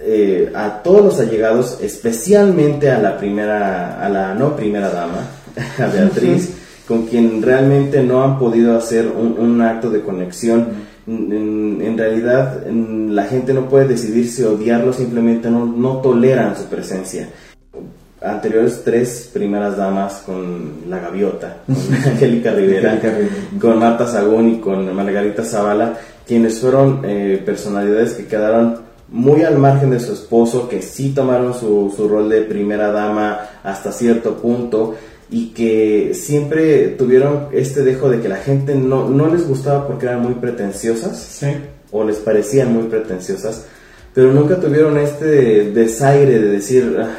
eh, 0.09 0.51
a 0.55 0.83
todos 0.83 1.03
los 1.03 1.19
allegados, 1.19 1.79
especialmente 1.81 2.91
a 2.91 2.99
la 2.99 3.17
primera, 3.17 4.01
a 4.01 4.07
la 4.07 4.33
no 4.35 4.55
primera 4.55 4.89
dama, 4.89 5.27
a 5.79 5.87
Beatriz, 5.87 6.53
con 6.87 7.07
quien 7.07 7.41
realmente 7.41 8.03
no 8.03 8.23
han 8.23 8.37
podido 8.39 8.77
hacer 8.77 9.07
un, 9.07 9.61
acto 9.61 9.89
de 9.89 10.01
conexión. 10.01 10.67
En, 11.07 11.97
realidad 11.97 12.65
la 12.67 13.23
gente 13.23 13.53
no 13.53 13.69
puede 13.69 13.87
decidir 13.87 14.29
si 14.29 14.43
odiarlo, 14.43 14.91
simplemente 14.91 15.49
no, 15.49 15.65
no 15.65 15.97
toleran 16.01 16.55
su 16.55 16.65
presencia. 16.65 17.29
Anteriores 18.21 18.81
tres 18.83 19.29
primeras 19.31 19.77
damas 19.77 20.23
con 20.25 20.89
La 20.89 20.99
Gaviota, 20.99 21.57
con 21.65 21.75
Angélica 22.05 22.51
Rivera, 22.51 22.99
con 23.59 23.79
Marta 23.79 24.05
Sagún 24.05 24.49
y 24.49 24.59
con 24.59 24.93
Margarita 24.93 25.43
Zavala, 25.43 25.93
quienes 26.25 26.59
fueron 26.59 27.01
eh, 27.05 27.41
personalidades 27.45 28.13
que 28.13 28.25
quedaron 28.25 28.87
muy 29.09 29.43
al 29.43 29.57
margen 29.57 29.91
de 29.91 30.01
su 30.01 30.11
esposo, 30.11 30.67
que 30.67 30.81
sí 30.81 31.13
tomaron 31.15 31.53
su, 31.53 31.93
su 31.95 32.09
rol 32.09 32.27
de 32.27 32.41
primera 32.41 32.91
dama 32.91 33.39
hasta 33.63 33.93
cierto 33.93 34.35
punto 34.35 34.95
y 35.29 35.47
que 35.49 36.13
siempre 36.13 36.89
tuvieron 36.89 37.47
este 37.51 37.83
dejo 37.83 38.09
de 38.09 38.21
que 38.21 38.29
la 38.29 38.37
gente 38.37 38.75
no, 38.75 39.09
no 39.09 39.27
les 39.27 39.47
gustaba 39.47 39.87
porque 39.87 40.05
eran 40.05 40.21
muy 40.21 40.35
pretenciosas 40.35 41.41
o 41.91 42.03
les 42.03 42.17
parecían 42.17 42.73
muy 42.73 42.83
pretenciosas, 42.83 43.65
pero 44.13 44.31
nunca 44.31 44.59
tuvieron 44.59 44.97
este 44.97 45.71
desaire 45.71 46.39
de 46.39 46.47
decir, 46.49 46.97
ah, 46.99 47.11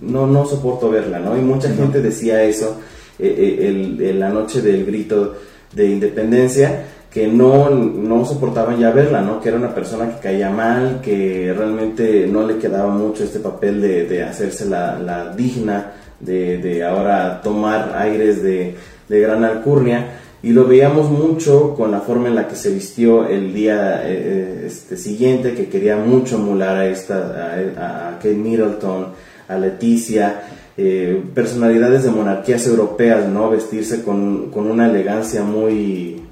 no, 0.00 0.26
no 0.26 0.44
soporto 0.46 0.90
verla, 0.90 1.20
¿no? 1.20 1.36
Y 1.36 1.40
mucha 1.40 1.72
gente 1.72 2.02
decía 2.02 2.42
eso 2.42 2.78
eh, 3.18 3.34
eh, 3.38 4.08
el, 4.08 4.18
la 4.18 4.28
noche 4.28 4.60
del 4.60 4.84
grito 4.84 5.36
de 5.72 5.86
independencia 5.86 6.86
que 7.12 7.28
no, 7.28 7.68
no 7.70 8.24
soportaban 8.24 8.78
ya 8.80 8.90
verla, 8.90 9.20
¿no? 9.20 9.40
Que 9.40 9.50
era 9.50 9.58
una 9.58 9.74
persona 9.74 10.08
que 10.08 10.20
caía 10.20 10.50
mal, 10.50 11.00
que 11.02 11.54
realmente 11.56 12.26
no 12.26 12.46
le 12.46 12.56
quedaba 12.56 12.90
mucho 12.90 13.22
este 13.22 13.38
papel 13.38 13.82
de, 13.82 14.06
de 14.06 14.22
hacerse 14.24 14.64
la, 14.64 14.98
la 14.98 15.34
digna, 15.34 15.92
de, 16.22 16.58
de, 16.58 16.82
ahora 16.84 17.42
tomar 17.42 17.94
aires 17.96 18.42
de, 18.42 18.74
de, 19.08 19.20
gran 19.20 19.44
alcurnia. 19.44 20.18
Y 20.42 20.50
lo 20.50 20.66
veíamos 20.66 21.10
mucho 21.10 21.74
con 21.74 21.92
la 21.92 22.00
forma 22.00 22.28
en 22.28 22.34
la 22.34 22.48
que 22.48 22.56
se 22.56 22.72
vistió 22.72 23.28
el 23.28 23.52
día 23.52 24.02
eh, 24.02 24.10
eh, 24.10 24.64
este, 24.66 24.96
siguiente, 24.96 25.54
que 25.54 25.68
quería 25.68 25.96
mucho 25.96 26.36
emular 26.36 26.76
a, 26.76 26.86
esta, 26.86 27.54
a, 27.76 28.16
Kate 28.16 28.34
Middleton, 28.34 29.08
a 29.48 29.58
Leticia, 29.58 30.42
eh, 30.76 31.22
personalidades 31.34 32.04
de 32.04 32.10
monarquías 32.10 32.66
europeas, 32.66 33.28
¿no? 33.28 33.50
Vestirse 33.50 34.02
con, 34.02 34.50
con 34.50 34.70
una 34.70 34.88
elegancia 34.88 35.42
muy 35.42 36.22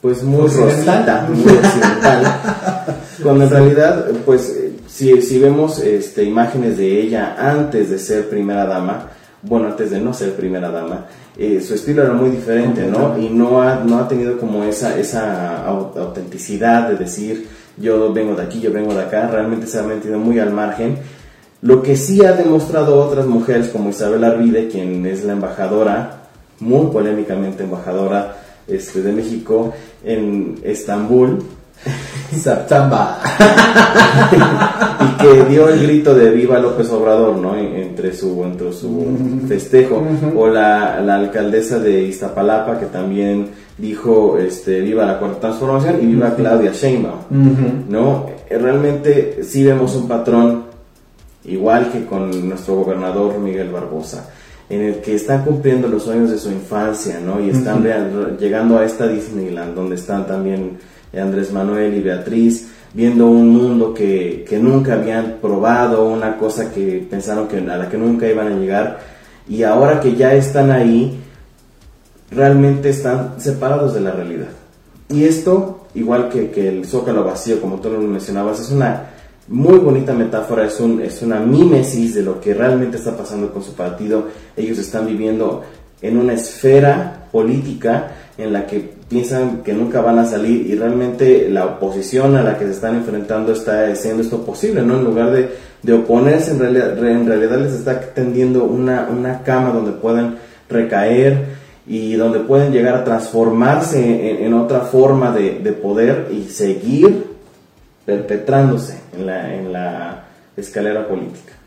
pues 0.00 0.22
muy 0.22 0.48
rosita, 0.48 1.28
muy 1.28 1.52
occidental, 1.52 2.40
cuando 3.22 3.44
en 3.44 3.50
realidad, 3.50 4.06
pues 4.24 4.69
si, 5.00 5.22
si 5.22 5.38
vemos 5.38 5.78
este, 5.78 6.24
imágenes 6.24 6.76
de 6.76 7.00
ella 7.00 7.34
antes 7.38 7.88
de 7.88 7.98
ser 7.98 8.28
primera 8.28 8.66
dama, 8.66 9.08
bueno, 9.40 9.68
antes 9.68 9.90
de 9.90 9.98
no 9.98 10.12
ser 10.12 10.34
primera 10.34 10.70
dama, 10.70 11.06
eh, 11.38 11.62
su 11.66 11.72
estilo 11.72 12.02
era 12.02 12.12
muy 12.12 12.28
diferente, 12.28 12.86
¿no? 12.86 13.18
Y 13.18 13.30
no 13.30 13.62
ha, 13.62 13.76
no 13.76 13.98
ha 13.98 14.06
tenido 14.06 14.36
como 14.38 14.62
esa, 14.62 14.98
esa 14.98 15.64
autenticidad 15.64 16.90
de 16.90 16.96
decir, 16.96 17.48
yo 17.78 18.12
vengo 18.12 18.34
de 18.34 18.42
aquí, 18.42 18.60
yo 18.60 18.70
vengo 18.74 18.92
de 18.92 19.00
acá, 19.00 19.26
realmente 19.28 19.66
se 19.66 19.78
ha 19.78 19.84
metido 19.84 20.18
muy 20.18 20.38
al 20.38 20.52
margen. 20.52 20.98
Lo 21.62 21.82
que 21.82 21.96
sí 21.96 22.22
ha 22.26 22.32
demostrado 22.32 23.02
otras 23.02 23.24
mujeres 23.24 23.68
como 23.68 23.88
Isabel 23.88 24.22
Arvide, 24.22 24.68
quien 24.68 25.06
es 25.06 25.24
la 25.24 25.32
embajadora, 25.32 26.24
muy 26.58 26.88
polémicamente 26.88 27.62
embajadora 27.62 28.36
este, 28.68 29.00
de 29.00 29.12
México 29.12 29.72
en 30.04 30.60
Estambul. 30.62 31.38
September. 32.38 32.98
y 35.00 35.22
que 35.22 35.44
dio 35.44 35.68
el 35.68 35.82
grito 35.82 36.14
de 36.14 36.30
viva 36.30 36.58
López 36.58 36.90
Obrador, 36.90 37.36
¿no? 37.36 37.56
Entre 37.56 38.12
su, 38.14 38.42
entre 38.44 38.72
su 38.72 39.42
festejo. 39.48 40.02
O 40.36 40.48
la, 40.48 40.96
alcaldesa 40.96 41.78
de 41.78 42.02
Iztapalapa 42.02 42.78
que 42.78 42.86
también 42.86 43.48
dijo 43.78 44.38
este, 44.38 44.80
viva 44.80 45.06
la 45.06 45.18
cuarta 45.18 45.40
transformación 45.40 45.98
y 46.02 46.06
viva 46.06 46.34
Claudia 46.34 46.72
Sheinbaum, 46.72 47.88
¿no? 47.88 48.26
Realmente 48.48 49.40
sí 49.42 49.64
vemos 49.64 49.94
un 49.96 50.06
patrón 50.06 50.64
igual 51.44 51.90
que 51.90 52.04
con 52.04 52.48
nuestro 52.48 52.76
gobernador 52.76 53.38
Miguel 53.38 53.70
Barbosa 53.70 54.28
en 54.70 54.82
el 54.82 54.94
que 55.00 55.16
están 55.16 55.44
cumpliendo 55.44 55.88
los 55.88 56.04
sueños 56.04 56.30
de 56.30 56.38
su 56.38 56.48
infancia, 56.48 57.18
¿no? 57.20 57.44
Y 57.44 57.50
están 57.50 57.82
llegando 58.38 58.78
a 58.78 58.84
esta 58.84 59.08
Disneyland, 59.08 59.74
donde 59.74 59.96
están 59.96 60.28
también 60.28 60.78
Andrés 61.18 61.52
Manuel 61.52 61.94
y 61.94 62.00
Beatriz, 62.00 62.68
viendo 62.92 63.26
un 63.26 63.48
mundo 63.48 63.94
que, 63.94 64.44
que 64.48 64.58
nunca 64.58 64.94
habían 64.94 65.38
probado, 65.40 66.08
una 66.08 66.36
cosa 66.36 66.72
que 66.72 67.06
pensaron 67.08 67.48
que 67.48 67.58
a 67.58 67.76
la 67.76 67.88
que 67.88 67.98
nunca 67.98 68.28
iban 68.28 68.48
a 68.48 68.56
llegar, 68.56 69.00
y 69.48 69.62
ahora 69.62 70.00
que 70.00 70.14
ya 70.14 70.34
están 70.34 70.70
ahí, 70.70 71.18
realmente 72.30 72.90
están 72.90 73.40
separados 73.40 73.94
de 73.94 74.00
la 74.00 74.12
realidad. 74.12 74.48
Y 75.08 75.24
esto, 75.24 75.86
igual 75.94 76.28
que, 76.28 76.50
que 76.50 76.68
el 76.68 76.84
zócalo 76.86 77.24
vacío, 77.24 77.60
como 77.60 77.80
tú 77.80 77.90
lo 77.90 78.00
mencionabas, 78.00 78.60
es 78.60 78.70
una 78.70 79.10
muy 79.48 79.78
bonita 79.78 80.12
metáfora, 80.12 80.64
es, 80.64 80.78
un, 80.78 81.02
es 81.02 81.22
una 81.22 81.40
mímesis 81.40 82.14
de 82.14 82.22
lo 82.22 82.40
que 82.40 82.54
realmente 82.54 82.96
está 82.96 83.16
pasando 83.16 83.52
con 83.52 83.64
su 83.64 83.74
partido. 83.74 84.28
Ellos 84.56 84.78
están 84.78 85.06
viviendo 85.06 85.64
en 86.00 86.16
una 86.16 86.34
esfera 86.34 87.19
política 87.30 88.12
en 88.38 88.52
la 88.52 88.66
que 88.66 88.78
piensan 89.08 89.62
que 89.62 89.72
nunca 89.72 90.00
van 90.00 90.18
a 90.18 90.24
salir 90.24 90.66
y 90.66 90.74
realmente 90.74 91.48
la 91.50 91.66
oposición 91.66 92.36
a 92.36 92.42
la 92.42 92.58
que 92.58 92.64
se 92.64 92.72
están 92.72 92.96
enfrentando 92.96 93.52
está 93.52 93.86
haciendo 93.88 94.22
esto 94.22 94.44
posible, 94.44 94.82
¿no? 94.82 94.96
En 94.96 95.04
lugar 95.04 95.30
de, 95.30 95.50
de 95.82 95.92
oponerse, 95.92 96.52
en 96.52 96.58
realidad, 96.58 96.98
en 97.06 97.26
realidad 97.26 97.58
les 97.58 97.72
está 97.72 98.00
tendiendo 98.00 98.64
una, 98.64 99.08
una 99.10 99.42
cama 99.42 99.70
donde 99.70 99.92
pueden 99.92 100.36
recaer 100.68 101.60
y 101.86 102.14
donde 102.14 102.40
pueden 102.40 102.72
llegar 102.72 102.94
a 102.94 103.04
transformarse 103.04 103.98
en, 104.30 104.44
en 104.44 104.54
otra 104.54 104.80
forma 104.80 105.32
de, 105.32 105.58
de 105.58 105.72
poder 105.72 106.28
y 106.30 106.44
seguir 106.44 107.26
perpetrándose 108.06 109.00
en 109.16 109.26
la, 109.26 109.54
en 109.54 109.72
la 109.72 110.24
escalera 110.56 111.06
política. 111.06 111.59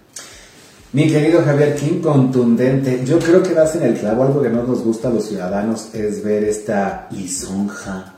Mi 0.94 1.08
querido 1.08 1.42
Javier 1.42 1.76
King, 1.76 2.02
contundente. 2.02 3.02
Yo 3.04 3.18
creo 3.18 3.42
que 3.42 3.56
das 3.56 3.76
en 3.76 3.82
el 3.82 3.96
clavo. 3.96 4.26
Algo 4.26 4.44
que 4.44 4.50
no 4.50 4.62
nos 4.62 4.84
gusta 4.84 5.08
a 5.08 5.12
los 5.12 5.26
ciudadanos 5.26 5.90
es 5.96 6.24
ver 6.24 6.44
esta 6.44 7.08
lisonja, 7.10 8.14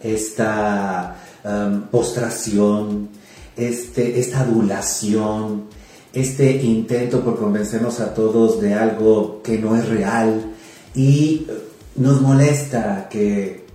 esta 0.00 1.14
um, 1.44 1.82
postración, 1.82 3.10
este, 3.56 4.18
esta 4.18 4.40
adulación, 4.40 5.66
este 6.12 6.50
intento 6.50 7.20
por 7.20 7.38
convencernos 7.38 8.00
a 8.00 8.12
todos 8.12 8.60
de 8.60 8.74
algo 8.74 9.40
que 9.44 9.58
no 9.58 9.76
es 9.76 9.88
real. 9.88 10.52
Y 10.96 11.46
nos 11.94 12.20
molesta 12.20 13.08
que 13.08 13.65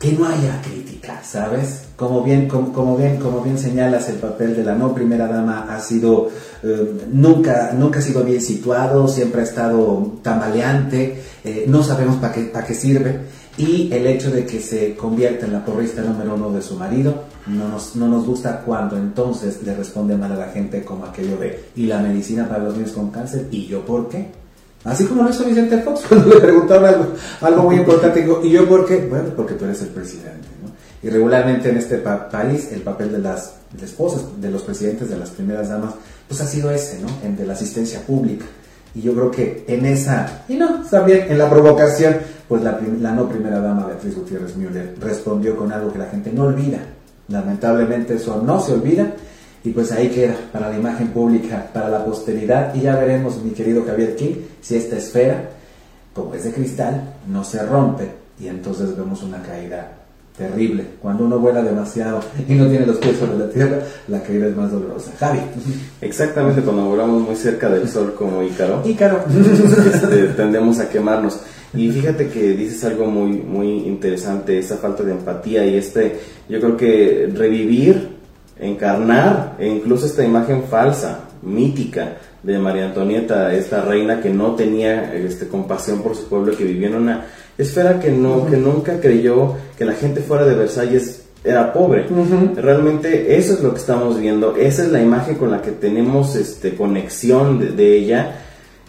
que 0.00 0.12
no 0.12 0.26
haya 0.26 0.62
crítica, 0.62 1.22
¿sabes? 1.22 1.82
Como 1.94 2.22
bien, 2.22 2.48
como, 2.48 2.96
bien, 2.96 3.18
como 3.18 3.42
bien 3.42 3.58
señalas, 3.58 4.08
el 4.08 4.16
papel 4.16 4.56
de 4.56 4.64
la 4.64 4.74
no 4.74 4.94
primera 4.94 5.28
dama 5.28 5.66
ha 5.68 5.78
sido, 5.78 6.30
eh, 6.62 7.06
nunca, 7.12 7.72
nunca 7.76 7.98
ha 7.98 8.02
sido 8.02 8.24
bien 8.24 8.40
situado, 8.40 9.06
siempre 9.06 9.42
ha 9.42 9.44
estado 9.44 10.14
tambaleante, 10.22 11.22
eh, 11.44 11.66
no 11.68 11.82
sabemos 11.82 12.16
para 12.16 12.32
qué, 12.32 12.50
qué 12.50 12.74
sirve, 12.74 13.20
y 13.58 13.92
el 13.92 14.06
hecho 14.06 14.30
de 14.30 14.46
que 14.46 14.60
se 14.60 14.96
convierta 14.96 15.44
en 15.44 15.52
la 15.52 15.62
porrista 15.62 16.00
número 16.00 16.34
uno 16.34 16.50
de 16.50 16.62
su 16.62 16.76
marido, 16.76 17.24
no 17.46 17.68
nos, 17.68 17.94
no 17.94 18.08
nos 18.08 18.24
gusta 18.24 18.62
cuando 18.62 18.96
entonces 18.96 19.62
le 19.62 19.74
responde 19.74 20.16
mal 20.16 20.32
a 20.32 20.36
la 20.36 20.48
gente 20.48 20.82
como 20.82 21.04
aquello 21.04 21.36
de, 21.36 21.66
y 21.76 21.84
la 21.84 21.98
medicina 21.98 22.48
para 22.48 22.64
los 22.64 22.74
niños 22.74 22.92
con 22.92 23.10
cáncer, 23.10 23.48
¿y 23.50 23.66
yo 23.66 23.84
por 23.84 24.08
qué? 24.08 24.39
Así 24.84 25.04
como 25.04 25.22
lo 25.22 25.30
hizo 25.30 25.44
Vicente 25.44 25.78
Fox 25.78 26.02
cuando 26.08 26.34
le 26.34 26.40
preguntaron 26.40 26.84
algo, 26.86 27.06
algo 27.40 27.62
muy 27.64 27.76
importante. 27.76 28.26
¿Y 28.42 28.50
yo 28.50 28.68
por 28.68 28.86
qué? 28.86 29.06
Bueno, 29.06 29.30
porque 29.36 29.54
tú 29.54 29.64
eres 29.64 29.82
el 29.82 29.88
presidente. 29.88 30.48
¿no? 30.62 30.70
Y 31.02 31.10
regularmente 31.10 31.70
en 31.70 31.76
este 31.76 31.98
país 31.98 32.70
el 32.72 32.80
papel 32.82 33.12
de 33.12 33.18
las 33.18 33.54
esposas, 33.82 34.22
de 34.40 34.50
los 34.50 34.62
presidentes, 34.62 35.08
de 35.08 35.18
las 35.18 35.30
primeras 35.30 35.68
damas, 35.68 35.94
pues 36.28 36.40
ha 36.40 36.46
sido 36.46 36.70
ese, 36.70 37.00
¿no? 37.00 37.08
En 37.22 37.36
de 37.36 37.46
la 37.46 37.54
asistencia 37.54 38.00
pública. 38.06 38.46
Y 38.94 39.02
yo 39.02 39.14
creo 39.14 39.30
que 39.30 39.64
en 39.68 39.86
esa, 39.86 40.44
y 40.48 40.54
no, 40.54 40.82
también 40.90 41.26
en 41.28 41.38
la 41.38 41.48
provocación, 41.48 42.16
pues 42.48 42.62
la, 42.62 42.80
la 43.00 43.12
no 43.12 43.28
primera 43.28 43.60
dama 43.60 43.86
Beatriz 43.86 44.16
Gutiérrez 44.16 44.56
Müller 44.56 44.94
respondió 45.00 45.56
con 45.56 45.72
algo 45.72 45.92
que 45.92 45.98
la 45.98 46.06
gente 46.06 46.32
no 46.32 46.44
olvida. 46.44 46.78
Lamentablemente 47.28 48.14
eso 48.14 48.42
no 48.44 48.60
se 48.60 48.72
olvida 48.72 49.12
y 49.62 49.70
pues 49.70 49.92
ahí 49.92 50.08
queda 50.08 50.34
para 50.52 50.70
la 50.70 50.78
imagen 50.78 51.08
pública, 51.08 51.68
para 51.72 51.90
la 51.90 52.04
posteridad. 52.04 52.74
Y 52.74 52.80
ya 52.82 52.96
veremos, 52.96 53.42
mi 53.42 53.50
querido 53.50 53.84
Javier 53.84 54.16
King, 54.16 54.36
si 54.60 54.76
esta 54.76 54.96
esfera, 54.96 55.50
como 56.14 56.34
es 56.34 56.44
de 56.44 56.52
cristal, 56.52 57.14
no 57.28 57.44
se 57.44 57.62
rompe. 57.64 58.10
Y 58.40 58.48
entonces 58.48 58.96
vemos 58.96 59.22
una 59.22 59.42
caída 59.42 59.92
terrible. 60.38 60.84
Cuando 61.02 61.26
uno 61.26 61.38
vuela 61.38 61.62
demasiado 61.62 62.20
y 62.48 62.54
no 62.54 62.66
tiene 62.68 62.86
los 62.86 62.96
pies 62.96 63.18
sobre 63.18 63.36
la 63.36 63.50
tierra, 63.50 63.80
la 64.08 64.22
caída 64.22 64.46
es 64.46 64.56
más 64.56 64.72
dolorosa. 64.72 65.12
Javi. 65.18 65.40
Exactamente, 66.00 66.62
cuando 66.62 66.86
volamos 66.86 67.22
muy 67.22 67.36
cerca 67.36 67.68
del 67.68 67.86
sol 67.86 68.14
como 68.16 68.42
Ícaro. 68.42 68.82
Ícaro. 68.86 69.24
Este, 69.28 70.28
tendemos 70.28 70.78
a 70.78 70.88
quemarnos. 70.88 71.40
Y 71.74 71.90
fíjate 71.90 72.28
que 72.28 72.54
dices 72.54 72.82
algo 72.84 73.06
muy, 73.06 73.32
muy 73.32 73.68
interesante, 73.86 74.58
esa 74.58 74.78
falta 74.78 75.02
de 75.02 75.12
empatía 75.12 75.64
y 75.66 75.76
este, 75.76 76.18
yo 76.48 76.58
creo 76.58 76.76
que 76.76 77.30
revivir 77.32 78.19
encarnar 78.60 79.56
e 79.58 79.66
incluso 79.66 80.06
esta 80.06 80.24
imagen 80.24 80.64
falsa, 80.64 81.30
mítica 81.42 82.18
de 82.42 82.58
María 82.58 82.86
Antonieta, 82.86 83.54
esta 83.54 83.82
reina 83.82 84.20
que 84.20 84.30
no 84.30 84.54
tenía 84.54 85.14
este, 85.14 85.48
compasión 85.48 86.02
por 86.02 86.14
su 86.16 86.28
pueblo, 86.28 86.56
que 86.56 86.64
vivía 86.64 86.88
en 86.88 86.96
una 86.96 87.26
esfera 87.56 88.00
que, 88.00 88.10
no, 88.10 88.46
que 88.46 88.56
nunca 88.56 89.00
creyó 89.00 89.56
que 89.76 89.84
la 89.84 89.92
gente 89.92 90.20
fuera 90.20 90.44
de 90.44 90.54
Versalles 90.54 91.24
era 91.44 91.72
pobre. 91.72 92.06
Realmente 92.56 93.36
eso 93.36 93.54
es 93.54 93.60
lo 93.60 93.72
que 93.72 93.80
estamos 93.80 94.18
viendo, 94.18 94.56
esa 94.56 94.84
es 94.84 94.92
la 94.92 95.02
imagen 95.02 95.36
con 95.36 95.50
la 95.50 95.62
que 95.62 95.72
tenemos 95.72 96.36
este, 96.36 96.74
conexión 96.74 97.76
de, 97.76 97.96
ella 97.96 98.36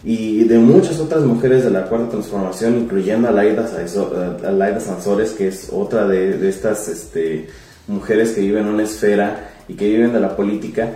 y 0.04 0.44
de 0.44 0.58
muchas 0.58 0.98
otras 0.98 1.22
mujeres 1.22 1.64
de 1.64 1.70
la 1.70 1.86
cuarta 1.86 2.10
transformación, 2.10 2.78
incluyendo 2.78 3.28
a 3.28 3.32
Laida, 3.32 3.64
a 3.64 4.80
Sansores, 4.80 5.30
que 5.30 5.48
es 5.48 5.68
otra 5.72 6.06
de, 6.06 6.38
de 6.38 6.48
estas 6.48 6.88
este, 6.88 7.48
mujeres 7.86 8.32
que 8.32 8.40
viven 8.40 8.66
en 8.66 8.74
una 8.74 8.82
esfera 8.82 9.48
y 9.68 9.74
que 9.74 9.88
viven 9.88 10.12
de 10.12 10.20
la 10.20 10.36
política, 10.36 10.90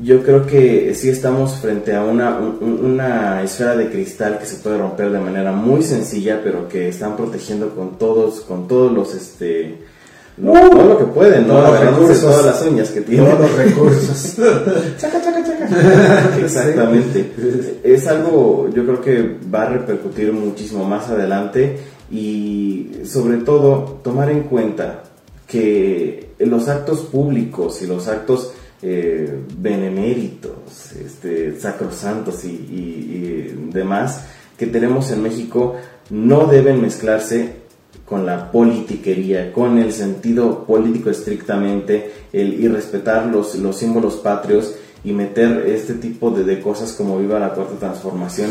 yo 0.00 0.22
creo 0.22 0.46
que 0.46 0.94
sí 0.94 1.08
estamos 1.08 1.56
frente 1.56 1.94
a 1.94 2.04
una, 2.04 2.38
una 2.38 3.42
esfera 3.42 3.74
de 3.74 3.90
cristal 3.90 4.38
que 4.38 4.46
se 4.46 4.56
puede 4.56 4.78
romper 4.78 5.10
de 5.10 5.18
manera 5.18 5.50
muy 5.52 5.82
sencilla, 5.82 6.40
pero 6.42 6.68
que 6.68 6.88
están 6.88 7.16
protegiendo 7.16 7.74
con 7.74 7.98
todos, 7.98 8.42
con 8.42 8.68
todos 8.68 8.92
los 8.92 9.14
este 9.14 9.78
lo, 10.40 10.52
uh, 10.52 10.70
todo 10.70 10.84
lo 10.84 10.98
que 10.98 11.04
pueden, 11.06 11.48
¿no? 11.48 11.60
Los 11.60 11.80
recursos, 11.80 12.20
todas 12.20 12.46
las 12.46 12.62
uñas 12.62 12.90
que 12.90 13.00
tienen. 13.00 13.26
Todos 13.26 13.40
los 13.40 13.56
recursos. 13.56 14.36
chaca, 14.98 15.20
chaca, 15.20 15.42
chaca. 15.44 16.38
Exactamente. 16.40 17.32
Es 17.82 18.06
algo, 18.06 18.70
yo 18.72 18.84
creo 18.84 19.00
que 19.00 19.36
va 19.52 19.62
a 19.62 19.68
repercutir 19.70 20.32
muchísimo 20.32 20.84
más 20.84 21.08
adelante 21.08 21.78
y 22.10 23.00
sobre 23.04 23.38
todo 23.38 24.00
tomar 24.04 24.30
en 24.30 24.42
cuenta 24.42 25.02
que 25.46 26.27
los 26.38 26.68
actos 26.68 27.00
públicos 27.00 27.82
y 27.82 27.86
los 27.86 28.08
actos 28.08 28.52
eh, 28.80 29.42
beneméritos, 29.58 30.92
este, 30.92 31.58
sacrosantos 31.58 32.44
y, 32.44 32.48
y, 32.48 33.70
demás 33.72 34.24
que 34.56 34.66
tenemos 34.66 35.10
en 35.10 35.22
México 35.22 35.74
no 36.10 36.46
deben 36.46 36.80
mezclarse 36.80 37.56
con 38.04 38.24
la 38.24 38.50
politiquería, 38.50 39.52
con 39.52 39.78
el 39.78 39.92
sentido 39.92 40.64
político 40.64 41.10
estrictamente, 41.10 42.12
el 42.32 42.54
irrespetar 42.54 43.26
los, 43.26 43.54
los 43.56 43.76
símbolos 43.76 44.16
patrios 44.16 44.74
y 45.04 45.12
meter 45.12 45.66
este 45.66 45.94
tipo 45.94 46.30
de, 46.30 46.44
de, 46.44 46.60
cosas 46.60 46.92
como 46.92 47.18
Viva 47.18 47.38
la 47.38 47.54
Cuarta 47.54 47.78
Transformación, 47.78 48.50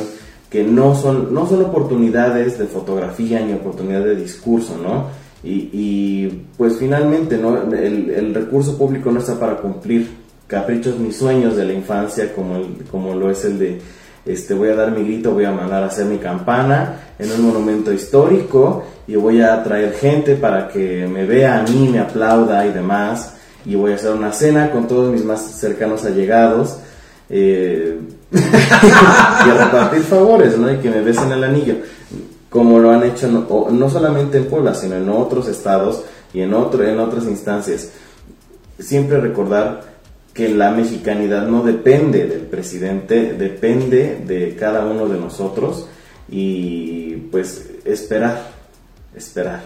que 0.50 0.64
no 0.64 0.96
son, 0.96 1.34
no 1.34 1.48
son 1.48 1.64
oportunidades 1.64 2.58
de 2.58 2.66
fotografía 2.66 3.40
ni 3.40 3.54
oportunidades 3.54 4.18
de 4.18 4.24
discurso, 4.24 4.78
¿no? 4.78 5.08
Y, 5.44 6.28
pues 6.58 6.78
finalmente 6.78 7.38
¿no? 7.38 7.72
el, 7.72 8.10
el, 8.10 8.34
recurso 8.34 8.78
público 8.78 9.12
no 9.12 9.20
está 9.20 9.40
para 9.40 9.58
cumplir 9.58 10.10
caprichos 10.48 11.00
ni 11.00 11.12
sueños 11.12 11.56
de 11.56 11.66
la 11.66 11.74
infancia 11.74 12.34
como, 12.34 12.60
como 12.90 13.14
lo 13.14 13.30
es 13.30 13.46
el 13.46 13.60
de 13.60 13.80
este, 14.26 14.54
voy 14.54 14.70
a 14.70 14.76
dar 14.76 14.92
mi 14.92 15.04
grito, 15.04 15.32
voy 15.32 15.46
a 15.46 15.52
mandar 15.52 15.84
a 15.84 15.88
hacer 15.88 16.06
mi 16.06 16.18
campana 16.18 17.14
en 17.18 17.32
un 17.32 17.48
monumento 17.48 17.94
histórico 17.94 18.84
y 19.08 19.16
voy 19.16 19.42
a 19.42 19.64
traer 19.64 19.94
gente 19.94 20.36
para 20.36 20.68
que 20.68 21.08
me 21.08 21.26
vea 21.26 21.60
a 21.60 21.64
mí, 21.64 21.88
me 21.90 22.00
aplauda 22.00 22.66
y 22.66 22.72
demás. 22.72 23.36
Y 23.66 23.76
voy 23.76 23.94
a 23.94 23.96
hacer 23.96 24.12
una 24.12 24.34
cena 24.34 24.72
con 24.72 24.88
todos 24.88 25.12
mis 25.12 25.24
más 25.24 25.42
cercanos 25.42 26.04
allegados. 26.04 26.80
Eh, 27.30 27.98
y 28.32 29.50
a 29.50 29.66
repartir 29.66 30.02
favores, 30.02 30.58
¿no? 30.58 30.72
Y 30.72 30.78
que 30.78 30.90
me 30.90 31.02
besen 31.02 31.32
el 31.32 31.44
anillo 31.44 31.76
como 32.58 32.80
lo 32.80 32.90
han 32.90 33.04
hecho 33.04 33.28
no, 33.28 33.70
no, 33.70 33.88
solamente 33.88 34.40
en 34.40 34.46
Puebla, 34.46 34.74
sino 34.74 34.96
en 34.96 35.08
otros 35.10 35.48
estados 35.48 36.02
y 36.34 36.42
en, 36.42 36.56
otro, 36.56 36.84
en 36.84 37.00
otras 37.00 37.26
instancias. 37.26 37.92
Siempre 38.80 39.22
recordar 39.22 39.84
que 40.34 40.50
la 40.50 40.72
mexicanidad 40.72 41.46
no 41.46 41.62
depende 41.62 42.26
del 42.26 42.42
presidente, 42.42 43.34
depende 43.34 44.24
de 44.26 44.56
cada 44.56 44.88
uno 44.88 45.08
de 45.08 45.20
nosotros 45.20 45.88
y 46.32 47.18
pues 47.32 47.64
esperar, 47.86 48.42
esperar 49.16 49.62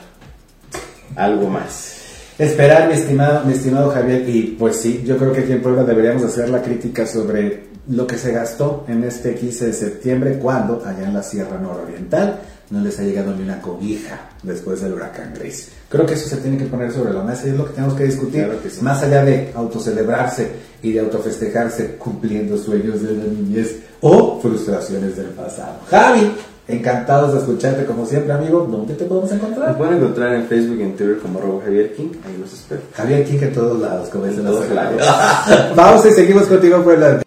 algo 1.15 1.49
más. 1.49 1.95
Esperar, 2.37 2.89
mi 2.89 2.95
estimado, 2.95 3.45
mi 3.45 3.53
estimado 3.53 3.91
Javier, 3.91 4.27
y 4.27 4.57
pues 4.59 4.75
sí, 4.75 5.01
yo 5.05 5.15
creo 5.15 5.31
que 5.31 5.41
aquí 5.41 5.53
en 5.53 5.61
Puebla 5.61 5.85
deberíamos 5.85 6.23
hacer 6.25 6.49
la 6.49 6.61
crítica 6.61 7.07
sobre 7.07 7.71
lo 7.87 8.05
que 8.05 8.17
se 8.17 8.33
gastó 8.33 8.83
en 8.89 9.05
este 9.05 9.35
15 9.35 9.67
de 9.67 9.73
septiembre, 9.73 10.39
cuando 10.39 10.83
allá 10.85 11.07
en 11.07 11.13
la 11.13 11.23
Sierra 11.23 11.57
Nororiental 11.57 12.41
no 12.71 12.81
les 12.81 12.97
ha 12.99 13.03
llegado 13.03 13.35
ni 13.35 13.43
una 13.43 13.61
cobija 13.61 14.29
después 14.41 14.81
del 14.81 14.93
huracán 14.93 15.33
Grace. 15.35 15.65
Creo 15.89 16.05
que 16.05 16.13
eso 16.13 16.29
se 16.29 16.37
tiene 16.37 16.57
que 16.57 16.65
poner 16.65 16.91
sobre 16.91 17.13
la 17.13 17.21
mesa 17.21 17.45
y 17.45 17.49
es 17.49 17.57
lo 17.57 17.65
que 17.65 17.73
tenemos 17.73 17.95
que 17.95 18.05
discutir, 18.05 18.49
más 18.81 19.03
allá 19.03 19.23
de 19.23 19.51
autocelebrarse 19.53 20.51
y 20.81 20.93
de 20.93 21.01
autofestejarse 21.01 21.95
cumpliendo 21.97 22.57
sueños 22.57 23.01
de 23.03 23.13
la 23.13 23.25
niñez 23.25 23.77
o 23.99 24.39
frustraciones 24.41 25.17
del 25.17 25.27
pasado. 25.27 25.79
Javi, 25.89 26.31
encantados 26.67 27.33
de 27.33 27.39
escucharte 27.39 27.85
como 27.85 28.05
siempre, 28.05 28.31
amigo. 28.31 28.67
¿Dónde 28.71 28.93
te 28.95 29.05
podemos 29.05 29.31
encontrar? 29.31 29.71
Me 29.71 29.75
pueden 29.75 29.97
encontrar 29.97 30.33
en 30.35 30.45
Facebook 30.47 30.77
y 30.79 30.83
en 30.83 30.95
Twitter 30.95 31.19
como 31.19 31.39
Robo 31.41 31.61
Javier 31.63 31.93
King. 31.93 32.09
Ahí 32.25 32.37
los 32.39 32.53
espero. 32.53 32.81
Javier 32.93 33.25
King 33.25 33.39
en 33.41 33.53
todos 33.53 33.79
lados, 33.79 34.09
como 34.09 34.25
dicen 34.25 34.45
los 34.45 34.69
lados. 34.69 35.01
Vamos 35.75 36.05
y 36.05 36.11
seguimos 36.11 36.43
contigo, 36.43 36.81
Puebla. 36.81 37.21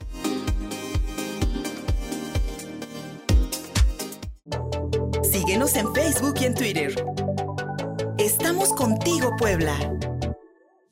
En 6.44 6.54
Twitter. 6.54 6.94
Estamos 8.18 8.72
contigo, 8.74 9.30
Puebla. 9.38 9.76